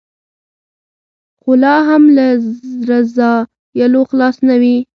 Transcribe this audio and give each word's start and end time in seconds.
خو 1.41 1.51
لا 1.63 1.75
هم 1.87 2.03
له 2.15 2.27
رذایلو 2.91 4.01
خلاص 4.09 4.35
نه 4.47 4.55
وي. 4.61 4.75